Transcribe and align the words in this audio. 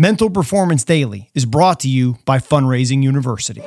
Mental 0.00 0.30
Performance 0.30 0.84
Daily 0.84 1.28
is 1.34 1.44
brought 1.44 1.80
to 1.80 1.88
you 1.88 2.18
by 2.24 2.38
Fundraising 2.38 3.02
University. 3.02 3.62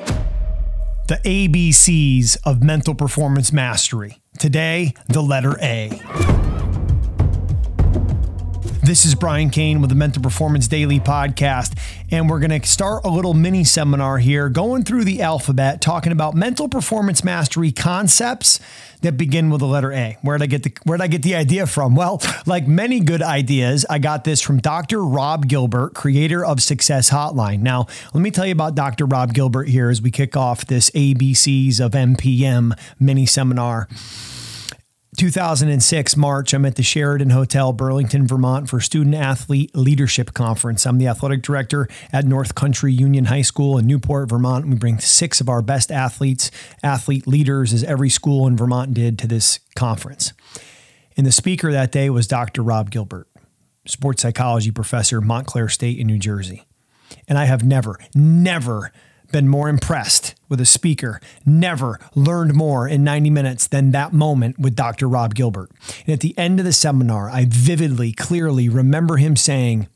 The 1.10 1.20
ABCs 1.26 2.38
of 2.46 2.64
mental 2.64 2.96
performance 2.96 3.52
mastery. 3.52 4.22
Today, 4.40 4.94
the 5.10 5.22
letter 5.22 5.58
A. 5.62 5.90
This 8.92 9.06
is 9.06 9.16
Brian 9.16 9.52
Cain 9.52 9.80
with 9.80 9.90
the 9.90 9.96
Mental 9.96 10.22
Performance 10.22 10.68
Daily 10.68 11.00
podcast, 11.00 11.80
and 12.12 12.30
we're 12.30 12.42
going 12.42 12.60
to 12.60 12.68
start 12.68 13.06
a 13.06 13.10
little 13.10 13.34
mini 13.34 13.64
seminar 13.64 14.18
here 14.18 14.50
going 14.50 14.84
through 14.84 15.06
the 15.06 15.22
alphabet, 15.22 15.80
talking 15.80 16.12
about 16.12 16.36
mental 16.36 16.68
performance 16.68 17.24
mastery 17.24 17.72
concepts 17.72 18.60
that 19.00 19.16
begin 19.16 19.50
with 19.50 19.62
the 19.62 19.66
letter 19.66 19.94
A. 19.94 20.18
Where 20.24 20.38
did 20.38 20.44
I 20.44 20.48
get 20.48 20.64
the 20.64 20.74
where 20.84 20.98
did 20.98 21.06
I 21.06 21.08
get 21.08 21.24
the 21.24 21.36
idea 21.36 21.68
from? 21.68 21.96
Well, 21.96 22.22
like 22.46 22.68
many 22.68 23.00
good 23.00 23.22
ideas, 23.22 23.86
I 23.90 23.98
got 23.98 24.26
this 24.26 24.42
from 24.42 24.60
Dr. 24.60 25.02
Rob 25.02 25.48
Gilbert, 25.48 25.94
creator 25.94 26.44
of 26.44 26.62
Success 26.62 27.12
Hotline. 27.12 27.62
Now, 27.62 27.88
let 28.14 28.20
me 28.20 28.30
tell 28.30 28.46
you 28.46 28.52
about 28.52 28.76
Dr. 28.76 29.06
Rob 29.06 29.34
Gilbert 29.34 29.70
here 29.70 29.90
as 29.90 30.02
we 30.02 30.12
kick 30.12 30.36
off 30.36 30.66
this 30.66 30.90
ABCs 30.90 31.80
of 31.80 31.94
MPM 31.94 32.78
mini 33.00 33.26
seminar. 33.26 33.88
2006 35.18 36.16
March, 36.16 36.54
I'm 36.54 36.66
at 36.66 36.76
the 36.76 36.84
Sheraton 36.84 37.32
Hotel, 37.32 37.74
Burlington, 37.74 38.26
Vermont, 38.26 38.70
for 38.70 38.80
Student 38.80 39.16
Athlete 39.16 39.76
Leadership 39.76 40.34
Conference. 40.34 40.86
I'm 40.86 41.00
the 41.00 41.08
athletic 41.08 41.42
director 41.42 41.90
at 42.14 42.24
North 42.24 42.56
Country 42.56 42.94
Union 42.94 43.26
High 43.26 43.42
School 43.42 43.78
in 43.78 43.86
Newport, 43.86 44.30
Vermont. 44.30 44.68
We 44.68 44.76
bring 44.76 45.00
six 45.00 45.42
of 45.42 45.50
our 45.50 45.62
best 45.62 45.92
athletes, 45.92 46.50
athlete 46.82 47.28
leaders, 47.28 47.74
as 47.74 47.84
every 47.84 48.10
school 48.10 48.48
in 48.48 48.56
Vermont 48.56 48.94
did, 48.94 49.20
to 49.20 49.28
this 49.28 49.60
conference. 49.76 50.32
And 51.18 51.28
the 51.28 51.34
speaker 51.34 51.74
that 51.74 51.92
day 51.92 52.10
was 52.10 52.26
Dr. 52.26 52.64
Rob 52.64 52.90
Gilbert, 52.90 53.28
sports 53.86 54.22
psychology 54.22 54.72
professor, 54.72 55.20
Montclair 55.20 55.68
State 55.68 56.00
in 56.00 56.08
New 56.08 56.20
Jersey. 56.20 56.66
And 57.28 57.38
I 57.38 57.46
have 57.46 57.66
never, 57.66 58.00
never 58.16 58.94
been 59.30 59.50
more 59.50 59.68
impressed 59.68 60.31
with 60.52 60.62
a 60.62 60.66
speaker, 60.66 61.20
never 61.46 62.00
learned 62.14 62.54
more 62.54 62.88
in 62.88 63.04
90 63.04 63.30
minutes 63.32 63.66
than 63.66 63.92
that 63.92 64.14
moment 64.14 64.60
with 64.60 64.76
Dr. 64.76 65.08
Rob 65.08 65.34
Gilbert. 65.34 65.72
And 66.06 66.14
at 66.14 66.20
the 66.20 66.38
end 66.38 66.60
of 66.60 66.66
the 66.66 66.74
seminar, 66.74 67.30
I 67.30 67.46
vividly, 67.48 68.12
clearly 68.12 68.70
remember 68.70 69.18
him 69.18 69.36
saying, 69.36 69.88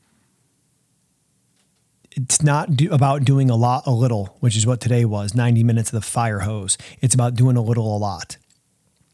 it's 2.12 2.42
not 2.42 2.74
do, 2.74 2.90
about 2.90 3.24
doing 3.24 3.50
a 3.50 3.56
lot, 3.56 3.86
a 3.86 3.92
little, 3.92 4.36
which 4.40 4.56
is 4.56 4.66
what 4.66 4.80
today 4.80 5.04
was 5.04 5.34
90 5.34 5.62
minutes 5.62 5.90
of 5.90 5.94
the 5.94 6.00
fire 6.00 6.40
hose. 6.40 6.78
It's 7.02 7.14
about 7.14 7.34
doing 7.34 7.56
a 7.56 7.62
little, 7.62 7.94
a 7.94 7.98
lot. 7.98 8.38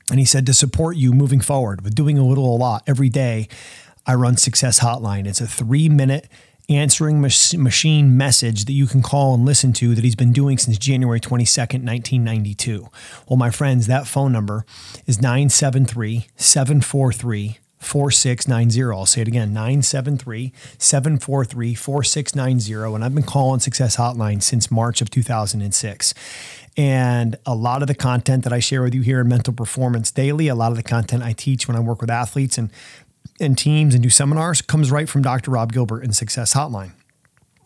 And 0.09 0.21
he 0.21 0.25
said, 0.25 0.47
to 0.47 0.55
support 0.55 0.97
you 0.97 1.13
moving 1.13 1.41
forward 1.41 1.83
with 1.83 1.97
doing 1.97 2.17
a 2.17 2.25
little, 2.25 2.55
a 2.55 2.57
lot 2.57 2.85
every 2.87 3.09
day, 3.09 3.49
I 4.07 4.15
run 4.15 4.37
Success 4.37 4.79
Hotline. 4.79 5.27
It's 5.27 5.41
a 5.41 5.47
three 5.49 5.89
minute 5.89 6.29
answering 6.77 7.21
machine 7.21 8.17
message 8.17 8.65
that 8.67 8.73
you 8.73 8.87
can 8.87 9.03
call 9.03 9.35
and 9.35 9.45
listen 9.45 9.73
to 9.75 9.95
that 9.95 10.05
he's 10.05 10.15
been 10.15 10.33
doing 10.33 10.59
since 10.59 10.79
January 10.79 11.21
22nd, 11.21 11.85
1992. 11.85 12.89
Well, 13.29 13.37
my 13.37 13.51
friends, 13.51 13.87
that 13.87 14.07
phone 14.07 14.33
number 14.33 14.65
is 15.07 15.21
973 15.21 16.27
743 16.37 17.59
4690. 17.83 18.97
I'll 18.97 19.07
say 19.07 19.23
it 19.23 19.29
again 19.29 19.53
973 19.53 20.53
743 20.79 21.75
4690. 21.75 22.95
And 22.95 23.05
I've 23.05 23.15
been 23.15 23.25
calling 23.25 23.61
Success 23.61 23.97
Hotline 23.97 24.43
since 24.43 24.71
March 24.71 25.01
of 25.01 25.11
2006. 25.11 26.15
And 26.77 27.37
a 27.45 27.55
lot 27.55 27.83
of 27.83 27.89
the 27.89 27.95
content 27.95 28.45
that 28.45 28.53
I 28.53 28.61
share 28.61 28.83
with 28.83 28.95
you 28.95 29.03
here 29.03 29.21
in 29.21 29.29
Mental 29.29 29.53
Performance 29.53 30.11
Daily, 30.11 30.49
a 30.49 30.55
lot 30.55 30.71
of 30.71 30.77
the 30.77 30.83
content 30.83 31.23
I 31.23 31.33
teach 31.33 31.69
when 31.69 31.77
I 31.77 31.81
work 31.81 32.01
with 32.01 32.09
athletes 32.09 32.57
and 32.57 32.71
and 33.41 33.57
teams 33.57 33.95
and 33.95 34.03
do 34.03 34.11
seminars 34.11 34.63
comes 34.63 34.91
right 34.91 35.09
from 35.09 35.23
Dr. 35.23 35.51
Rob 35.51 35.73
Gilbert 35.73 36.03
and 36.03 36.15
Success 36.15 36.55
Hotline. 36.55 36.93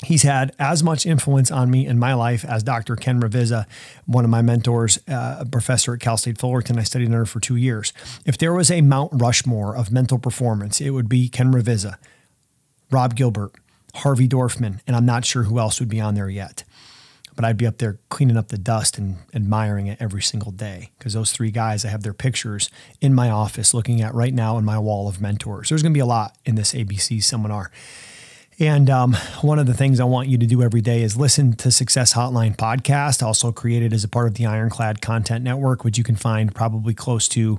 He's 0.04 0.22
had 0.22 0.54
as 0.58 0.82
much 0.82 1.06
influence 1.06 1.50
on 1.50 1.70
me 1.70 1.86
in 1.86 1.98
my 1.98 2.12
life 2.12 2.44
as 2.44 2.62
Dr. 2.62 2.96
Ken 2.96 3.20
Ravizza, 3.20 3.64
one 4.04 4.24
of 4.24 4.30
my 4.30 4.42
mentors, 4.42 4.98
uh, 5.08 5.38
a 5.40 5.46
professor 5.46 5.94
at 5.94 6.00
Cal 6.00 6.18
State 6.18 6.38
Fullerton. 6.38 6.78
I 6.78 6.82
studied 6.82 7.06
under 7.06 7.24
for 7.24 7.40
two 7.40 7.56
years. 7.56 7.94
If 8.26 8.36
there 8.36 8.52
was 8.52 8.70
a 8.70 8.82
Mount 8.82 9.10
Rushmore 9.14 9.74
of 9.74 9.90
mental 9.90 10.18
performance, 10.18 10.82
it 10.82 10.90
would 10.90 11.08
be 11.08 11.30
Ken 11.30 11.50
Ravizza, 11.50 11.96
Rob 12.90 13.16
Gilbert, 13.16 13.52
Harvey 13.94 14.28
Dorfman, 14.28 14.80
and 14.86 14.94
I'm 14.94 15.06
not 15.06 15.24
sure 15.24 15.44
who 15.44 15.58
else 15.58 15.80
would 15.80 15.88
be 15.88 16.00
on 16.00 16.14
there 16.14 16.28
yet 16.28 16.62
but 17.36 17.44
I'd 17.44 17.58
be 17.58 17.66
up 17.66 17.78
there 17.78 18.00
cleaning 18.08 18.36
up 18.36 18.48
the 18.48 18.58
dust 18.58 18.98
and 18.98 19.18
admiring 19.34 19.86
it 19.86 19.98
every 20.00 20.22
single 20.22 20.50
day 20.50 20.90
because 20.98 21.12
those 21.12 21.32
three 21.32 21.50
guys, 21.50 21.84
I 21.84 21.88
have 21.88 22.02
their 22.02 22.14
pictures 22.14 22.70
in 23.00 23.14
my 23.14 23.30
office 23.30 23.74
looking 23.74 24.00
at 24.00 24.14
right 24.14 24.34
now 24.34 24.58
in 24.58 24.64
my 24.64 24.78
wall 24.78 25.06
of 25.06 25.20
mentors. 25.20 25.68
There's 25.68 25.82
going 25.82 25.92
to 25.92 25.96
be 25.96 26.00
a 26.00 26.06
lot 26.06 26.36
in 26.44 26.54
this 26.54 26.72
ABC 26.72 27.22
seminar. 27.22 27.70
And 28.58 28.88
um, 28.88 29.14
one 29.42 29.58
of 29.58 29.66
the 29.66 29.74
things 29.74 30.00
I 30.00 30.04
want 30.04 30.28
you 30.28 30.38
to 30.38 30.46
do 30.46 30.62
every 30.62 30.80
day 30.80 31.02
is 31.02 31.14
listen 31.14 31.52
to 31.56 31.70
Success 31.70 32.14
Hotline 32.14 32.56
podcast, 32.56 33.22
also 33.22 33.52
created 33.52 33.92
as 33.92 34.02
a 34.02 34.08
part 34.08 34.28
of 34.28 34.34
the 34.34 34.46
Ironclad 34.46 35.02
Content 35.02 35.44
Network, 35.44 35.84
which 35.84 35.98
you 35.98 36.04
can 36.04 36.16
find 36.16 36.54
probably 36.54 36.94
close 36.94 37.28
to 37.28 37.58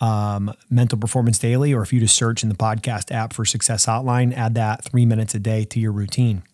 um, 0.00 0.54
Mental 0.70 0.96
Performance 0.96 1.40
Daily, 1.40 1.74
or 1.74 1.82
if 1.82 1.92
you 1.92 1.98
just 1.98 2.14
search 2.14 2.44
in 2.44 2.48
the 2.48 2.54
podcast 2.54 3.10
app 3.10 3.32
for 3.32 3.44
Success 3.44 3.86
Hotline, 3.86 4.32
add 4.32 4.54
that 4.54 4.84
three 4.84 5.04
minutes 5.04 5.34
a 5.34 5.40
day 5.40 5.64
to 5.64 5.80
your 5.80 5.90
routine. 5.90 6.44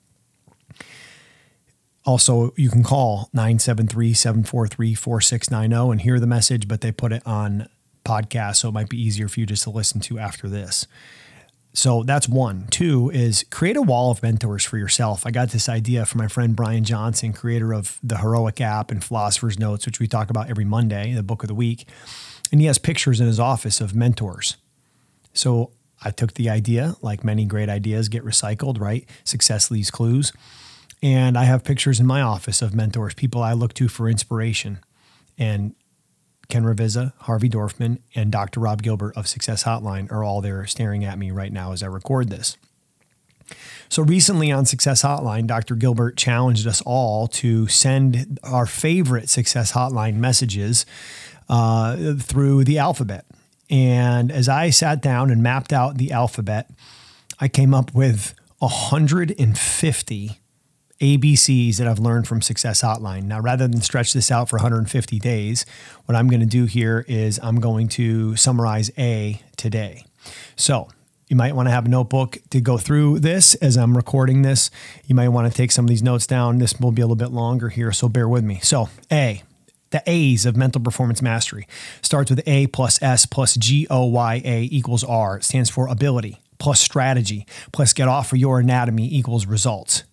Also, 2.04 2.53
you 2.56 2.69
can 2.69 2.82
call 2.82 3.31
973 3.32 4.12
743 4.12 4.94
4690 4.94 5.92
and 5.92 6.00
hear 6.03 6.20
the 6.20 6.26
message, 6.26 6.69
but 6.69 6.81
they 6.82 6.92
put 6.92 7.12
it 7.12 7.22
on 7.26 7.69
podcast. 8.04 8.56
So 8.56 8.69
it 8.69 8.72
might 8.72 8.88
be 8.88 9.00
easier 9.00 9.28
for 9.28 9.41
you 9.41 9.47
just 9.47 9.62
to 9.65 9.70
listen 9.70 10.00
to 10.03 10.19
after 10.19 10.48
this. 10.48 10.87
So 11.72 12.04
that's 12.04 12.28
one. 12.28 12.69
Two 12.70 13.10
is 13.10 13.44
create 13.50 13.76
a 13.76 13.82
wall 13.82 14.12
of 14.12 14.22
mentors 14.22 14.64
for 14.64 14.78
yourself. 14.78 15.26
I 15.26 15.32
got 15.32 15.50
this 15.50 15.69
idea 15.69 16.06
from 16.06 16.20
my 16.20 16.28
friend 16.28 16.54
Brian 16.54 16.84
Johnson, 16.84 17.32
creator 17.32 17.75
of 17.75 17.98
the 18.00 18.19
Heroic 18.19 18.60
app 18.60 18.93
and 18.93 19.03
Philosopher's 19.03 19.59
Notes, 19.59 19.84
which 19.84 19.98
we 19.98 20.06
talk 20.06 20.31
about 20.31 20.48
every 20.48 20.64
Monday, 20.64 21.12
the 21.14 21.25
book 21.25 21.43
of 21.43 21.48
the 21.48 21.54
week. 21.54 21.88
And 22.53 22.60
he 22.60 22.69
has 22.69 22.78
pictures 22.78 23.20
in 23.20 23.26
his 23.26 23.41
office 23.41 23.81
of 23.81 23.93
mentors. 23.93 24.56
So 25.32 25.72
I 26.00 26.12
took 26.12 26.34
the 26.34 26.48
idea, 26.48 26.94
like 27.03 27.25
many 27.25 27.44
great 27.44 27.69
ideas 27.69 28.09
get 28.09 28.25
recycled, 28.25 28.78
right? 28.78 29.09
Success 29.25 29.70
leaves 29.70 29.91
clues. 29.91 30.32
And 31.03 31.37
I 31.37 31.44
have 31.44 31.65
pictures 31.65 32.00
in 32.00 32.06
my 32.06 32.22
office 32.22 32.62
of 32.62 32.75
mentors, 32.75 33.15
people 33.15 33.43
I 33.43 33.53
look 33.53 33.75
to 33.75 33.88
for 33.88 34.09
inspiration. 34.09 34.81
And 35.37 35.75
Ken 36.49 36.65
Ravizza, 36.65 37.12
Harvey 37.19 37.49
Dorfman, 37.49 37.99
and 38.15 38.31
Dr. 38.31 38.60
Rob 38.60 38.82
Gilbert 38.82 39.16
of 39.16 39.27
Success 39.27 39.65
Hotline 39.65 40.10
are 40.10 40.25
all 40.25 40.41
there 40.41 40.66
staring 40.66 41.05
at 41.05 41.19
me 41.19 41.31
right 41.31 41.53
now 41.53 41.72
as 41.72 41.82
I 41.82 41.87
record 41.87 42.31
this. 42.31 42.56
So 43.88 44.03
recently 44.03 44.50
on 44.50 44.65
Success 44.65 45.03
Hotline, 45.03 45.47
Dr. 45.47 45.75
Gilbert 45.75 46.16
challenged 46.16 46.66
us 46.66 46.82
all 46.87 47.28
to 47.28 47.69
send 47.69 48.38
our 48.43 48.66
favorite 48.66 49.28
Success 49.28 49.72
Hotline 49.72 50.16
messages 50.16 50.87
uh, 51.49 52.15
through 52.19 52.65
the 52.65 52.78
alphabet. 52.78 53.26
And 53.71 54.31
as 54.32 54.49
I 54.49 54.71
sat 54.71 55.03
down 55.03 55.31
and 55.31 55.43
mapped 55.43 55.72
out 55.72 55.99
the 55.99 56.12
alphabet, 56.12 56.71
I 57.41 57.49
came 57.49 57.75
up 57.75 57.94
with 57.94 58.34
150 58.59 60.41
ABCs 61.00 61.77
that 61.77 61.88
I've 61.88 61.99
learned 61.99 62.28
from 62.28 62.41
Success 62.41 62.82
Hotline. 62.82 63.25
Now, 63.25 63.41
rather 63.41 63.66
than 63.66 63.81
stretch 63.81 64.12
this 64.12 64.31
out 64.31 64.49
for 64.49 64.56
150 64.56 65.19
days, 65.19 65.66
what 66.06 66.16
I'm 66.16 66.28
going 66.28 66.41
to 66.41 66.47
do 66.47 66.66
here 66.66 67.05
is 67.09 67.41
I'm 67.43 67.60
going 67.60 67.88
to 67.88 68.37
summarize 68.37 68.91
A 68.99 69.41
today. 69.56 70.05
So, 70.56 70.88
you 71.28 71.37
might 71.37 71.56
want 71.56 71.66
to 71.66 71.72
have 71.72 71.87
a 71.87 71.88
notebook 71.88 72.38
to 72.50 72.60
go 72.60 72.77
through 72.78 73.21
this 73.21 73.55
as 73.56 73.77
I'm 73.77 73.97
recording 73.97 74.43
this. 74.43 74.71
You 75.06 75.15
might 75.15 75.28
want 75.31 75.50
to 75.50 75.56
take 75.56 75.72
some 75.72 75.87
of 75.87 75.88
these 75.88 76.03
notes 76.03 76.27
down. 76.27 76.59
This 76.59 76.78
will 76.78 76.93
be 76.93 77.03
a 77.03 77.06
little 77.06 77.16
bit 77.16 77.32
longer 77.32 77.71
here, 77.71 77.93
so 77.93 78.09
bear 78.09 78.28
with 78.28 78.44
me. 78.44 78.61
So, 78.62 78.88
A, 79.11 79.43
the 79.91 80.03
A's 80.06 80.47
of 80.47 80.56
mental 80.56 80.81
performance 80.81 81.22
mastery 81.22 81.66
starts 82.03 82.31
with 82.31 82.43
A 82.47 82.66
plus 82.69 83.03
S 83.03 83.26
plus 83.26 83.56
G 83.56 83.87
O 83.91 84.05
Y 84.06 84.43
A 84.44 84.69
equals 84.71 85.03
R. 85.03 85.38
It 85.38 85.44
stands 85.44 85.71
for 85.71 85.88
ability 85.88 86.41
plus 86.59 86.81
strategy 86.81 87.47
plus 87.72 87.93
get 87.93 88.09
off 88.09 88.32
of 88.32 88.38
your 88.38 88.61
anatomy 88.61 89.12
equals 89.12 89.47
results 89.47 90.05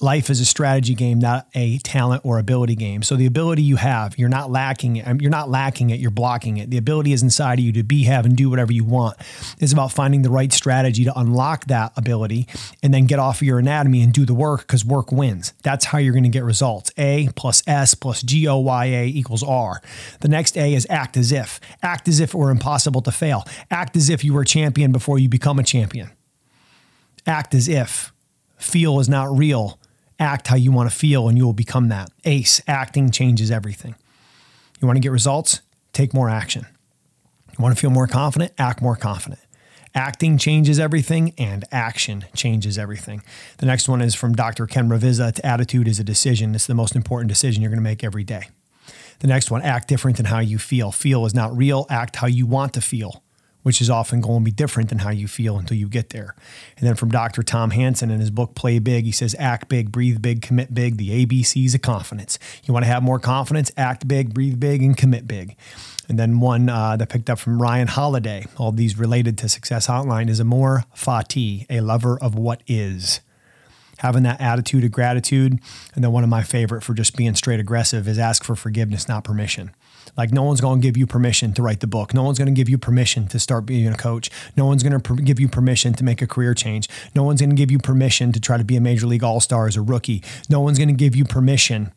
life 0.00 0.30
is 0.30 0.40
a 0.40 0.44
strategy 0.46 0.94
game, 0.94 1.18
not 1.18 1.46
a 1.54 1.78
talent 1.78 2.22
or 2.24 2.38
ability 2.38 2.74
game. 2.74 3.02
So 3.02 3.16
the 3.16 3.26
ability 3.26 3.62
you 3.62 3.76
have, 3.76 4.18
you're 4.18 4.30
not 4.30 4.50
lacking 4.50 4.96
it. 4.96 5.20
You're 5.20 5.30
not 5.30 5.50
lacking 5.50 5.90
it. 5.90 6.00
You're 6.00 6.10
blocking 6.10 6.56
it. 6.56 6.70
The 6.70 6.78
ability 6.78 7.12
is 7.12 7.22
inside 7.22 7.58
of 7.58 7.64
you 7.64 7.72
to 7.72 7.82
be, 7.82 8.04
have, 8.04 8.24
and 8.24 8.36
do 8.36 8.48
whatever 8.48 8.72
you 8.72 8.84
want. 8.84 9.16
It's 9.58 9.72
about 9.72 9.92
finding 9.92 10.22
the 10.22 10.30
right 10.30 10.52
strategy 10.52 11.04
to 11.04 11.18
unlock 11.18 11.66
that 11.66 11.92
ability 11.96 12.46
and 12.82 12.94
then 12.94 13.04
get 13.04 13.18
off 13.18 13.36
of 13.36 13.42
your 13.42 13.58
anatomy 13.58 14.02
and 14.02 14.12
do 14.12 14.24
the 14.24 14.34
work 14.34 14.62
because 14.62 14.84
work 14.84 15.12
wins. 15.12 15.52
That's 15.62 15.84
how 15.84 15.98
you're 15.98 16.14
going 16.14 16.24
to 16.24 16.30
get 16.30 16.44
results. 16.44 16.90
A 16.96 17.28
plus 17.36 17.62
S 17.66 17.94
plus 17.94 18.22
G 18.22 18.48
O 18.48 18.56
Y 18.58 18.86
A 18.86 19.06
equals 19.06 19.42
R. 19.42 19.82
The 20.20 20.28
next 20.28 20.56
A 20.56 20.74
is 20.74 20.86
act 20.88 21.16
as 21.16 21.30
if. 21.30 21.60
Act 21.82 22.08
as 22.08 22.20
if 22.20 22.34
it 22.34 22.38
were 22.38 22.50
impossible 22.50 23.02
to 23.02 23.12
fail. 23.12 23.44
Act 23.70 23.96
as 23.96 24.08
if 24.08 24.24
you 24.24 24.32
were 24.32 24.42
a 24.42 24.46
champion 24.46 24.92
before 24.92 25.18
you 25.18 25.28
become 25.28 25.58
a 25.58 25.62
champion. 25.62 26.10
Act 27.26 27.54
as 27.54 27.68
if. 27.68 28.12
Feel 28.56 29.00
is 29.00 29.08
not 29.08 29.34
real 29.34 29.79
act 30.20 30.46
how 30.46 30.56
you 30.56 30.70
want 30.70 30.88
to 30.88 30.96
feel 30.96 31.28
and 31.28 31.36
you 31.36 31.44
will 31.44 31.52
become 31.52 31.88
that. 31.88 32.10
ACE, 32.24 32.60
acting 32.68 33.10
changes 33.10 33.50
everything. 33.50 33.96
You 34.80 34.86
want 34.86 34.96
to 34.96 35.00
get 35.00 35.10
results? 35.10 35.62
Take 35.92 36.14
more 36.14 36.28
action. 36.28 36.66
You 37.58 37.62
want 37.62 37.74
to 37.74 37.80
feel 37.80 37.90
more 37.90 38.06
confident? 38.06 38.52
Act 38.58 38.80
more 38.80 38.96
confident. 38.96 39.40
Acting 39.92 40.38
changes 40.38 40.78
everything, 40.78 41.34
and 41.36 41.64
action 41.72 42.24
changes 42.32 42.78
everything. 42.78 43.22
The 43.58 43.66
next 43.66 43.88
one 43.88 44.00
is 44.00 44.14
from 44.14 44.34
Dr. 44.34 44.68
Ken 44.68 44.88
Ravizza. 44.88 45.40
Attitude 45.42 45.88
is 45.88 45.98
a 45.98 46.04
decision. 46.04 46.54
It's 46.54 46.68
the 46.68 46.76
most 46.76 46.94
important 46.94 47.28
decision 47.28 47.60
you're 47.60 47.72
going 47.72 47.82
to 47.82 47.82
make 47.82 48.04
every 48.04 48.22
day. 48.22 48.50
The 49.18 49.26
next 49.26 49.50
one, 49.50 49.62
act 49.62 49.88
different 49.88 50.16
than 50.16 50.26
how 50.26 50.38
you 50.38 50.58
feel. 50.58 50.92
Feel 50.92 51.26
is 51.26 51.34
not 51.34 51.56
real. 51.56 51.86
Act 51.90 52.16
how 52.16 52.28
you 52.28 52.46
want 52.46 52.72
to 52.74 52.80
feel 52.80 53.24
which 53.62 53.80
is 53.80 53.90
often 53.90 54.20
going 54.20 54.40
to 54.40 54.44
be 54.44 54.50
different 54.50 54.88
than 54.88 54.98
how 54.98 55.10
you 55.10 55.28
feel 55.28 55.58
until 55.58 55.76
you 55.76 55.88
get 55.88 56.10
there. 56.10 56.34
And 56.78 56.86
then 56.86 56.94
from 56.94 57.10
Dr. 57.10 57.42
Tom 57.42 57.70
Hanson 57.70 58.10
in 58.10 58.20
his 58.20 58.30
book 58.30 58.54
Play 58.54 58.78
Big, 58.78 59.04
he 59.04 59.12
says 59.12 59.36
act 59.38 59.68
big, 59.68 59.92
breathe 59.92 60.22
big, 60.22 60.42
commit 60.42 60.74
big, 60.74 60.96
the 60.96 61.26
ABCs 61.26 61.74
of 61.74 61.82
confidence. 61.82 62.38
You 62.64 62.74
want 62.74 62.84
to 62.84 62.90
have 62.90 63.02
more 63.02 63.18
confidence, 63.18 63.70
act 63.76 64.08
big, 64.08 64.32
breathe 64.32 64.58
big, 64.58 64.82
and 64.82 64.96
commit 64.96 65.26
big. 65.26 65.56
And 66.08 66.18
then 66.18 66.40
one 66.40 66.68
uh, 66.68 66.96
that 66.96 67.08
picked 67.08 67.30
up 67.30 67.38
from 67.38 67.62
Ryan 67.62 67.86
Holiday, 67.86 68.46
all 68.56 68.72
these 68.72 68.98
related 68.98 69.38
to 69.38 69.48
Success 69.48 69.86
Hotline, 69.86 70.28
is 70.28 70.40
amor 70.40 70.84
fati, 70.94 71.66
a 71.70 71.80
lover 71.80 72.18
of 72.20 72.34
what 72.34 72.62
is. 72.66 73.20
Having 74.00 74.22
that 74.24 74.40
attitude 74.40 74.84
of 74.84 74.92
gratitude. 74.92 75.60
And 75.94 76.02
then 76.02 76.10
one 76.10 76.24
of 76.24 76.30
my 76.30 76.42
favorite 76.42 76.82
for 76.82 76.94
just 76.94 77.16
being 77.16 77.34
straight 77.34 77.60
aggressive 77.60 78.08
is 78.08 78.18
ask 78.18 78.44
for 78.44 78.56
forgiveness, 78.56 79.08
not 79.08 79.24
permission. 79.24 79.72
Like 80.16 80.32
no 80.32 80.42
one's 80.42 80.60
going 80.60 80.80
to 80.80 80.86
give 80.86 80.96
you 80.96 81.06
permission 81.06 81.52
to 81.52 81.62
write 81.62 81.80
the 81.80 81.86
book. 81.86 82.14
No 82.14 82.22
one's 82.22 82.38
going 82.38 82.46
to 82.46 82.52
give 82.52 82.68
you 82.68 82.78
permission 82.78 83.28
to 83.28 83.38
start 83.38 83.66
being 83.66 83.86
a 83.86 83.96
coach. 83.96 84.30
No 84.56 84.64
one's 84.66 84.82
going 84.82 84.98
to 84.98 85.14
give 85.22 85.38
you 85.38 85.48
permission 85.48 85.92
to 85.94 86.04
make 86.04 86.22
a 86.22 86.26
career 86.26 86.54
change. 86.54 86.88
No 87.14 87.22
one's 87.24 87.40
going 87.40 87.50
to 87.50 87.56
give 87.56 87.70
you 87.70 87.78
permission 87.78 88.32
to 88.32 88.40
try 88.40 88.56
to 88.56 88.64
be 88.64 88.76
a 88.76 88.80
major 88.80 89.06
league 89.06 89.22
all-star 89.22 89.66
as 89.66 89.76
a 89.76 89.82
rookie. 89.82 90.22
No 90.48 90.60
one's 90.60 90.78
going 90.78 90.88
to 90.88 90.94
give 90.94 91.14
you 91.14 91.24
permission 91.24 91.92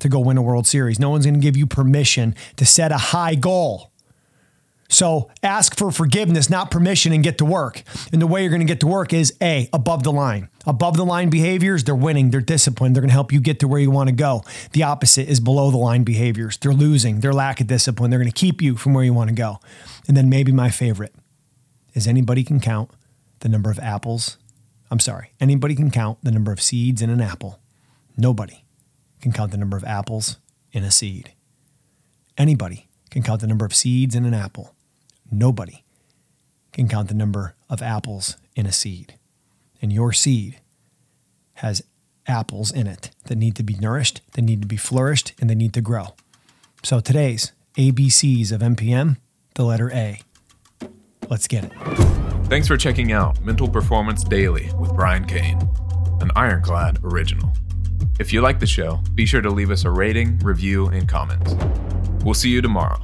to 0.00 0.08
go 0.08 0.18
win 0.18 0.36
a 0.36 0.42
World 0.42 0.66
Series. 0.66 0.98
No 0.98 1.10
one's 1.10 1.24
going 1.26 1.34
to 1.34 1.40
give 1.40 1.56
you 1.56 1.66
permission 1.66 2.34
to 2.56 2.66
set 2.66 2.92
a 2.92 2.98
high 2.98 3.34
goal. 3.34 3.89
So 4.90 5.30
ask 5.42 5.76
for 5.76 5.92
forgiveness, 5.92 6.50
not 6.50 6.70
permission, 6.70 7.12
and 7.12 7.22
get 7.22 7.38
to 7.38 7.44
work. 7.44 7.84
And 8.12 8.20
the 8.20 8.26
way 8.26 8.42
you're 8.42 8.50
going 8.50 8.60
to 8.60 8.66
get 8.66 8.80
to 8.80 8.88
work 8.88 9.12
is 9.12 9.32
A, 9.40 9.68
above 9.72 10.02
the 10.02 10.10
line. 10.10 10.48
Above 10.66 10.96
the 10.96 11.04
line 11.04 11.30
behaviors, 11.30 11.84
they're 11.84 11.94
winning, 11.94 12.30
they're 12.30 12.40
disciplined, 12.40 12.94
they're 12.94 13.00
going 13.00 13.08
to 13.08 13.14
help 13.14 13.32
you 13.32 13.40
get 13.40 13.60
to 13.60 13.68
where 13.68 13.78
you 13.78 13.90
want 13.90 14.08
to 14.08 14.14
go. 14.14 14.42
The 14.72 14.82
opposite 14.82 15.28
is 15.28 15.38
below 15.38 15.70
the 15.70 15.78
line 15.78 16.02
behaviors. 16.02 16.56
They're 16.56 16.72
losing, 16.72 17.20
they're 17.20 17.32
lack 17.32 17.60
of 17.60 17.68
discipline, 17.68 18.10
they're 18.10 18.18
going 18.18 18.30
to 18.30 18.34
keep 18.38 18.60
you 18.60 18.76
from 18.76 18.92
where 18.92 19.04
you 19.04 19.14
want 19.14 19.28
to 19.28 19.34
go. 19.34 19.60
And 20.08 20.16
then 20.16 20.28
maybe 20.28 20.50
my 20.50 20.70
favorite 20.70 21.14
is 21.94 22.08
anybody 22.08 22.42
can 22.42 22.58
count 22.58 22.90
the 23.40 23.48
number 23.48 23.70
of 23.70 23.78
apples. 23.78 24.38
I'm 24.90 25.00
sorry, 25.00 25.32
anybody 25.40 25.76
can 25.76 25.92
count 25.92 26.18
the 26.24 26.32
number 26.32 26.50
of 26.50 26.60
seeds 26.60 27.00
in 27.00 27.10
an 27.10 27.20
apple. 27.20 27.60
Nobody 28.16 28.64
can 29.22 29.32
count 29.32 29.52
the 29.52 29.56
number 29.56 29.76
of 29.76 29.84
apples 29.84 30.38
in 30.72 30.82
a 30.82 30.90
seed. 30.90 31.32
Anybody 32.36 32.88
can 33.10 33.22
count 33.22 33.40
the 33.40 33.46
number 33.46 33.64
of 33.64 33.74
seeds 33.74 34.16
in 34.16 34.24
an 34.24 34.34
apple. 34.34 34.74
Nobody 35.30 35.84
can 36.72 36.88
count 36.88 37.08
the 37.08 37.14
number 37.14 37.54
of 37.68 37.82
apples 37.82 38.36
in 38.56 38.66
a 38.66 38.72
seed. 38.72 39.14
And 39.80 39.92
your 39.92 40.12
seed 40.12 40.60
has 41.54 41.82
apples 42.26 42.70
in 42.70 42.86
it 42.86 43.10
that 43.26 43.36
need 43.36 43.56
to 43.56 43.62
be 43.62 43.74
nourished, 43.74 44.20
that 44.32 44.42
need 44.42 44.60
to 44.62 44.68
be 44.68 44.76
flourished, 44.76 45.32
and 45.40 45.48
they 45.48 45.54
need 45.54 45.72
to 45.74 45.80
grow. 45.80 46.14
So 46.82 47.00
today's 47.00 47.52
ABCs 47.76 48.52
of 48.52 48.60
MPM, 48.60 49.18
the 49.54 49.64
letter 49.64 49.90
A. 49.92 50.20
Let's 51.28 51.46
get 51.46 51.64
it. 51.64 51.72
Thanks 52.46 52.66
for 52.66 52.76
checking 52.76 53.12
out 53.12 53.40
Mental 53.44 53.68
Performance 53.68 54.24
Daily 54.24 54.70
with 54.78 54.92
Brian 54.94 55.24
Cain, 55.24 55.60
an 56.20 56.30
Ironclad 56.34 56.98
original. 57.04 57.52
If 58.18 58.32
you 58.32 58.40
like 58.40 58.58
the 58.58 58.66
show, 58.66 59.00
be 59.14 59.24
sure 59.24 59.40
to 59.40 59.50
leave 59.50 59.70
us 59.70 59.84
a 59.84 59.90
rating, 59.90 60.38
review, 60.40 60.88
and 60.88 61.08
comments. 61.08 61.54
We'll 62.24 62.34
see 62.34 62.50
you 62.50 62.60
tomorrow. 62.60 63.00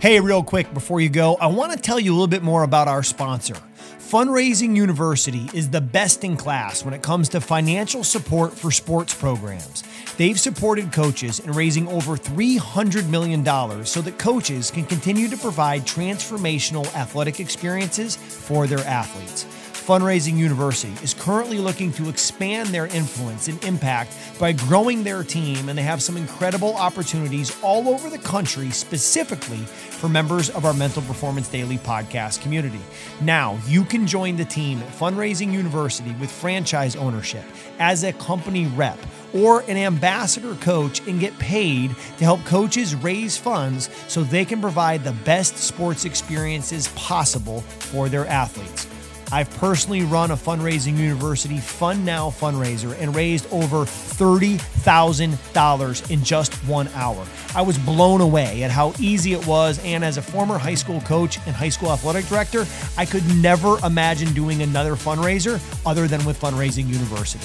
Hey, 0.00 0.18
real 0.18 0.42
quick 0.42 0.72
before 0.72 1.02
you 1.02 1.10
go, 1.10 1.34
I 1.34 1.48
want 1.48 1.72
to 1.72 1.78
tell 1.78 2.00
you 2.00 2.12
a 2.12 2.14
little 2.14 2.26
bit 2.26 2.42
more 2.42 2.62
about 2.62 2.88
our 2.88 3.02
sponsor. 3.02 3.52
Fundraising 3.98 4.74
University 4.74 5.50
is 5.52 5.68
the 5.68 5.82
best 5.82 6.24
in 6.24 6.38
class 6.38 6.82
when 6.82 6.94
it 6.94 7.02
comes 7.02 7.28
to 7.28 7.40
financial 7.42 8.02
support 8.02 8.54
for 8.54 8.70
sports 8.70 9.12
programs. 9.12 9.84
They've 10.16 10.40
supported 10.40 10.90
coaches 10.90 11.40
in 11.40 11.52
raising 11.52 11.86
over 11.88 12.16
$300 12.16 13.10
million 13.10 13.44
so 13.84 14.00
that 14.00 14.18
coaches 14.18 14.70
can 14.70 14.86
continue 14.86 15.28
to 15.28 15.36
provide 15.36 15.82
transformational 15.82 16.86
athletic 16.94 17.38
experiences 17.38 18.16
for 18.16 18.66
their 18.66 18.80
athletes. 18.86 19.44
Fundraising 19.90 20.36
University 20.36 20.92
is 21.02 21.14
currently 21.14 21.58
looking 21.58 21.92
to 21.94 22.08
expand 22.08 22.68
their 22.68 22.86
influence 22.86 23.48
and 23.48 23.64
impact 23.64 24.16
by 24.38 24.52
growing 24.52 25.02
their 25.02 25.24
team, 25.24 25.68
and 25.68 25.76
they 25.76 25.82
have 25.82 26.00
some 26.00 26.16
incredible 26.16 26.76
opportunities 26.76 27.60
all 27.60 27.88
over 27.88 28.08
the 28.08 28.18
country, 28.18 28.70
specifically 28.70 29.56
for 29.56 30.08
members 30.08 30.48
of 30.50 30.64
our 30.64 30.72
Mental 30.74 31.02
Performance 31.02 31.48
Daily 31.48 31.76
podcast 31.76 32.40
community. 32.40 32.78
Now, 33.20 33.58
you 33.66 33.82
can 33.82 34.06
join 34.06 34.36
the 34.36 34.44
team 34.44 34.78
at 34.78 34.92
Fundraising 34.92 35.52
University 35.52 36.12
with 36.20 36.30
franchise 36.30 36.94
ownership 36.94 37.42
as 37.80 38.04
a 38.04 38.12
company 38.12 38.66
rep 38.66 38.98
or 39.34 39.62
an 39.62 39.76
ambassador 39.76 40.54
coach 40.54 41.04
and 41.08 41.18
get 41.18 41.36
paid 41.40 41.96
to 42.18 42.22
help 42.22 42.44
coaches 42.44 42.94
raise 42.94 43.36
funds 43.36 43.90
so 44.06 44.22
they 44.22 44.44
can 44.44 44.60
provide 44.60 45.02
the 45.02 45.16
best 45.24 45.56
sports 45.56 46.04
experiences 46.04 46.86
possible 46.94 47.62
for 47.62 48.08
their 48.08 48.26
athletes. 48.28 48.86
I've 49.32 49.48
personally 49.58 50.02
run 50.02 50.32
a 50.32 50.36
fundraising 50.36 50.96
university 50.96 51.58
Fund 51.58 52.04
Now 52.04 52.30
fundraiser 52.30 53.00
and 53.00 53.14
raised 53.14 53.46
over 53.52 53.84
$30,000 53.84 56.10
in 56.10 56.24
just 56.24 56.52
one 56.66 56.88
hour. 56.94 57.24
I 57.54 57.62
was 57.62 57.78
blown 57.78 58.22
away 58.22 58.64
at 58.64 58.72
how 58.72 58.92
easy 58.98 59.32
it 59.32 59.46
was. 59.46 59.78
And 59.84 60.04
as 60.04 60.16
a 60.16 60.22
former 60.22 60.58
high 60.58 60.74
school 60.74 61.00
coach 61.02 61.38
and 61.46 61.54
high 61.54 61.68
school 61.68 61.92
athletic 61.92 62.26
director, 62.26 62.66
I 62.98 63.06
could 63.06 63.22
never 63.36 63.78
imagine 63.86 64.32
doing 64.32 64.62
another 64.62 64.96
fundraiser 64.96 65.60
other 65.86 66.08
than 66.08 66.24
with 66.24 66.40
Fundraising 66.40 66.88
University. 66.88 67.44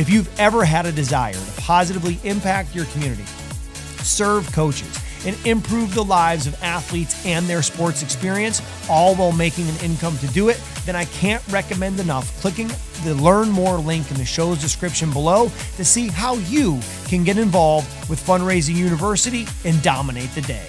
If 0.00 0.08
you've 0.08 0.30
ever 0.40 0.64
had 0.64 0.86
a 0.86 0.92
desire 0.92 1.34
to 1.34 1.60
positively 1.60 2.18
impact 2.24 2.74
your 2.74 2.86
community, 2.86 3.26
serve 4.02 4.50
coaches, 4.52 4.98
and 5.26 5.36
improve 5.44 5.94
the 5.94 6.04
lives 6.04 6.46
of 6.46 6.54
athletes 6.62 7.26
and 7.26 7.46
their 7.46 7.60
sports 7.60 8.02
experience, 8.02 8.62
all 8.88 9.14
while 9.16 9.32
making 9.32 9.68
an 9.68 9.76
income 9.82 10.16
to 10.18 10.28
do 10.28 10.48
it, 10.48 10.58
then 10.88 10.96
I 10.96 11.04
can't 11.04 11.46
recommend 11.48 12.00
enough 12.00 12.40
clicking 12.40 12.70
the 13.04 13.14
Learn 13.14 13.50
More 13.50 13.76
link 13.76 14.10
in 14.10 14.16
the 14.16 14.24
show's 14.24 14.58
description 14.58 15.12
below 15.12 15.52
to 15.76 15.84
see 15.84 16.08
how 16.08 16.36
you 16.36 16.80
can 17.06 17.24
get 17.24 17.36
involved 17.36 17.86
with 18.08 18.24
Fundraising 18.26 18.74
University 18.74 19.46
and 19.66 19.82
dominate 19.82 20.34
the 20.34 20.40
day. 20.40 20.66